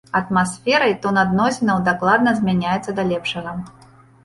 Атмасфера 0.19 0.87
і 0.91 0.95
тон 1.03 1.19
адносінаў 1.25 1.85
дакладна 1.91 2.35
змяняюцца 2.41 2.99
да 3.01 3.09
лепшага. 3.13 3.57